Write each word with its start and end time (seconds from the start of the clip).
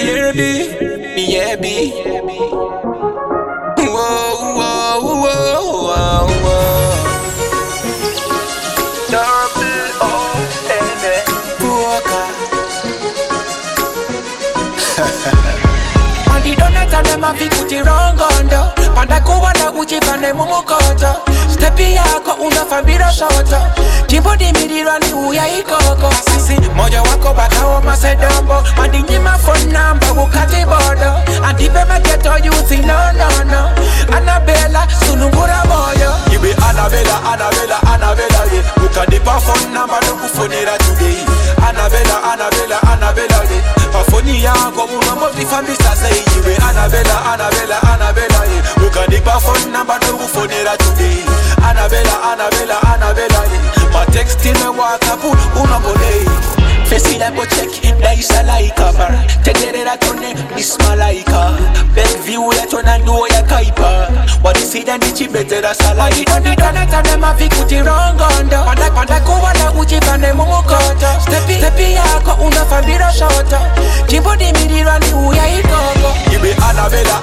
Baby, 0.00 0.76
baby. 1.16 1.92
Whoa, 3.76 4.56
whoa, 4.56 5.00
whoa, 5.02 5.60
whoa, 5.84 6.26
whoa. 6.44 6.96
Double 9.10 9.90
O 10.00 10.12
N 10.70 11.04
E. 11.04 11.16
Walker. 11.60 12.26
Mandi 16.28 16.52
donata 16.56 17.02
na 17.02 17.14
mavikuti 17.18 17.78
rongondo 17.78 18.60
panda 18.94 19.20
kuwa 19.20 19.52
na 19.52 19.70
uchi 19.72 20.00
pande 20.00 20.32
mumukoto 20.32 21.16
stepi 21.80 21.94
yako 21.94 22.32
unafambira 22.32 23.12
shoto 23.12 23.56
jimbo 24.06 24.36
dimirirwa 24.36 24.98
ni 24.98 25.12
uya 25.12 25.58
ikoko 25.58 26.12
sisi 26.24 26.60
moyo 26.76 27.02
wako 27.02 27.34
bakao 27.34 27.80
masedombo 27.80 28.62
mandi 28.76 29.02
nyima 29.02 29.38
phone 29.38 29.64
number 29.64 30.10
ukati 30.24 30.64
bodo 30.64 31.14
andipe 31.44 31.84
mageto 31.84 32.32
yuthi 32.44 32.76
no 32.76 32.94
anabela 34.16 34.86
sunungura 35.06 35.64
moyo 35.64 36.10
You 36.32 36.38
be 36.40 36.52
Annabella, 36.54 37.20
Annabella, 37.32 37.78
Annabella, 37.92 38.40
yeah. 38.52 38.62
Ukanipa 38.84 39.40
phone 39.40 39.72
number 39.74 40.00
nokufonera 40.06 40.78
today. 40.78 41.24
Annabella, 41.66 42.16
Annabella, 42.32 42.78
Annabella, 42.92 43.44
yeah. 43.50 43.92
Pafoni 43.92 44.44
yako 44.44 44.84
unomozifambisa 44.84 45.96
say 45.96 46.22
you 46.36 46.42
be 46.44 46.54
Annabella, 46.62 47.32
Annabella, 47.32 47.78
Annabella, 47.82 48.44
yeah. 48.46 48.86
Ukanipa 48.86 49.40
phone 49.40 49.72
number 49.72 49.98
today. 49.98 51.24
Annabella, 51.62 52.32
Annabella, 52.32 52.76
Annabella, 52.92 53.40
yeah. 53.52 53.92
Ma 53.92 54.04
text 54.06 54.44
in 54.46 54.54
my 54.54 54.70
WhatsApp 54.70 55.22
unabole. 55.56 56.24
Fesi 56.88 57.18
labo 57.18 57.44
check, 57.46 57.70
daisha 58.00 58.42
laika 58.42 58.92
bar. 58.98 59.12
Tegerera 59.44 59.96
tone, 60.00 60.34
miss 60.54 60.76
malaika 60.78 61.54
Big 61.94 62.18
view 62.24 62.52
ya 62.52 62.66
tona 62.66 62.98
nduo 62.98 63.26
ya 63.28 63.42
kaipa 63.42 64.08
Wadisida 64.44 64.96
ndichi 64.96 65.28
betera 65.28 65.74
salaika 65.74 66.02
Wajidoni 66.32 66.56
dona 66.56 66.86
tane 66.86 67.16
mavikuti 67.16 67.76
rongondo 67.78 68.64
Panda 68.64 68.90
panda 68.90 69.20
kuwa 69.20 69.54
na 69.54 69.72
uchi 69.72 69.96
pande 70.00 70.32
mumukoto 70.32 71.06
Stepi, 71.22 71.54
stepi 71.54 71.92
yako 71.92 72.42
unafambira 72.44 73.12
shoto 73.12 73.58
Jimbo 74.06 74.36
dimirirwa 74.36 74.98
ni 74.98 75.12
uya 75.14 75.58
ikoko 75.58 76.14
You 76.32 76.38
be 76.40 76.52
Annabella, 76.70 77.22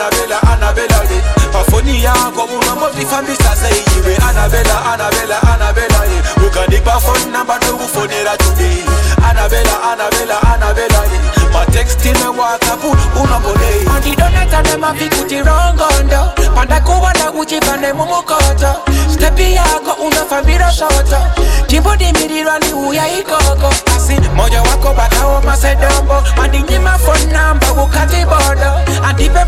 Eh. 0.00 0.06
Annabella, 0.06 0.40
Annabella, 0.42 0.96
Annabella, 0.96 1.04
yeah. 1.10 1.52
Pafoni 1.52 2.02
yako 2.04 2.44
unomozifambisa 2.44 3.54
say 3.56 3.84
you 3.96 4.02
be 4.02 4.14
Annabella, 4.16 4.92
Annabella, 4.92 5.38
Annabella, 5.52 6.04
yeah. 6.08 6.46
Ukanipa 6.46 7.00
phone 7.00 7.30
number 7.32 7.58
nokufonera 7.60 8.36
today. 8.38 8.82
Annabella, 9.28 9.76
Annabella, 9.92 10.40
Annabella, 10.54 11.04
yeah. 11.04 11.52
Ma 11.52 11.64
text 11.66 12.04
in 12.06 12.16
WhatsApp 12.16 12.82
unabole. 13.14 13.84
Mandi 13.86 14.16
dona 14.16 14.46
tane 14.46 14.76
mavikuti 14.76 15.42
rongondo 15.42 16.32
Panda 16.54 16.80
kuwa 16.80 17.12
na 17.12 17.30
uchi 17.32 17.60
pande 17.60 17.92
mumukoto 17.92 18.74
Stepi 19.14 19.54
yako 19.54 19.92
unafambira 20.06 20.72
shoto 20.72 21.18
Jimbo 21.66 21.96
dimirirwa 21.96 22.58
ni 22.58 22.72
uya 22.72 23.18
ikoko 23.18 23.74
Asi 23.96 24.20
moyo 24.34 24.62
wako 24.62 24.94
bakao 24.94 25.42
masedombo 25.42 26.22
Mandi 26.36 26.62
nyima 26.62 26.98
phone 26.98 27.24
number 27.32 27.70
ukati 27.84 28.24
bodo 28.24 28.72
Andipe 29.08 29.44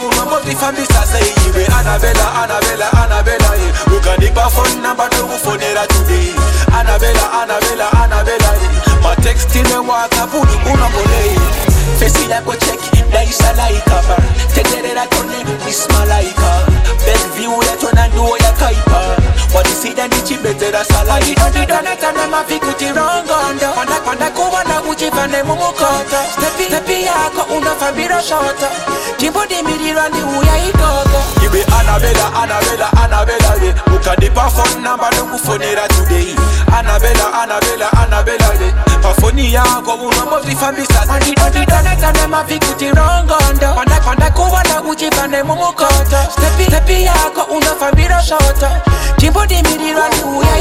Pafoni 0.00 0.16
yako 0.16 0.22
unomozifambisa 0.22 1.06
say 1.06 1.20
you 1.46 1.52
be 1.52 1.64
Annabella, 1.66 2.42
Annabella, 2.42 2.88
Annabella, 2.92 3.56
yeah. 3.56 3.96
Ukanipa 3.96 4.48
phone 4.50 4.80
number 4.82 5.08
nokufonera 5.10 5.86
today. 5.88 6.32
Annabella, 6.72 7.42
Annabella, 7.42 7.90
Annabella, 7.92 8.50
yeah. 8.62 9.02
Ma 9.02 9.14
text 9.16 9.54
in 9.56 9.64
my 9.64 9.78
WhatsApp 9.80 10.32
unabole. 10.32 11.36
Fesi 11.98 12.26
lako 12.28 12.54
check, 12.56 12.80
daisha 13.12 13.52
laika 13.52 14.00
bar 14.08 14.22
Tegerera 14.54 15.06
tone, 15.10 15.44
miss 15.66 15.86
malaika 15.88 16.66
Best 17.04 17.26
view 17.36 17.52
ya 17.62 17.76
tona 17.76 18.08
nduo 18.08 18.36
ya 18.38 18.52
kaipa 18.52 19.02
Wadisida 19.54 20.06
ndichi 20.06 20.34
betera 20.34 20.84
salaika 20.84 21.50
tane 22.00 22.26
mavikuti 22.30 22.84
rongondo 22.86 23.68
Panda 23.74 24.00
panda 24.00 24.30
kuwa 24.30 24.59
pande 25.20 25.42
mumukoto 25.42 26.16
Stepi, 26.32 26.64
stepi 26.64 27.02
yako 27.04 27.54
unafambira 27.56 28.22
shoto 28.22 28.66
Jimbo 29.18 29.46
dimirirwa 29.46 30.08
ni 30.08 30.22
uya 30.22 30.58
ikoko 30.68 31.20
You 31.42 31.50
be 31.50 31.62
Annabella, 31.64 32.32
Annabella, 32.42 32.88
Annabella, 33.02 33.54
yeah. 33.62 33.94
Ukanipa 33.94 34.50
phone 34.50 34.82
number 34.82 35.10
nokufonera 35.16 35.88
today. 35.88 36.34
Annabella, 36.78 37.32
Annabella, 37.42 37.88
Annabella, 37.92 38.48
yeah. 38.60 38.72
Pafoni 39.02 39.52
yako 39.52 39.94
unomozifambisa 39.94 40.94
say 41.06 41.12
Wajidonidonetane 41.12 42.26
mavikuti 42.26 42.86
rongondo. 42.90 43.74
Panda 43.74 44.00
panda 44.00 44.30
kuwa 44.30 44.62
na 44.64 44.82
uchi 44.82 45.10
pande 45.10 45.42
mumukoto 45.42 46.16
Stepi, 46.32 46.64
stepi 46.64 47.04
yako 47.04 47.42
unafambira 47.42 48.22
shoto 48.22 48.68
Jimbo 49.18 49.46
dimirirwa 49.46 50.08
ni 50.08 50.22
uya 50.38 50.56